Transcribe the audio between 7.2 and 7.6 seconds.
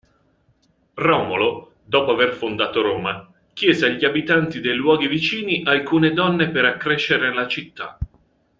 la